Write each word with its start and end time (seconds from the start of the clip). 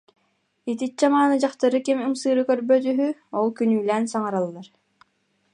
Итиччэ 0.71 1.07
мааны 1.13 1.35
дьахтары 1.41 1.79
ким 1.85 1.99
ымсыыра 2.07 2.43
көрбөт 2.49 2.83
үһү, 2.91 3.07
ол 3.37 3.47
күнүүлээн 3.57 4.05
саҥараллар 4.13 4.67